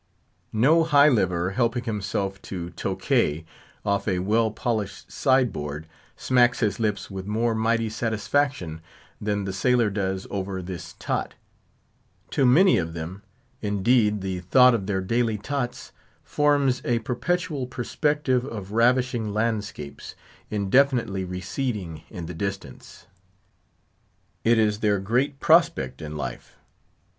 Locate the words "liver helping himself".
1.09-2.41